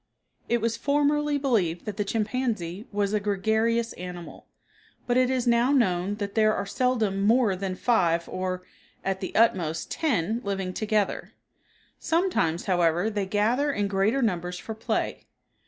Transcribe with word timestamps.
It 0.49 0.61
was 0.61 0.77
formerly 0.77 1.37
believed 1.37 1.85
that 1.85 1.95
the 1.95 2.03
chimpanzee 2.03 2.87
was 2.91 3.13
a 3.13 3.19
gregarious 3.19 3.93
animal, 3.93 4.47
but 5.05 5.15
it 5.15 5.29
is 5.29 5.45
now 5.45 5.71
known 5.71 6.15
that 6.15 6.33
there 6.33 6.55
are 6.55 6.65
seldom 6.65 7.21
more 7.21 7.55
than 7.55 7.75
five, 7.75 8.27
or, 8.27 8.63
at 9.05 9.19
the 9.21 9.35
utmost, 9.35 9.91
ten 9.91 10.41
living 10.43 10.73
together. 10.73 11.33
Sometimes, 11.99 12.65
however, 12.65 13.11
they 13.11 13.27
gather 13.27 13.71
in 13.71 13.87
greater 13.87 14.23
numbers 14.23 14.57
for 14.57 14.73
play. 14.73 15.27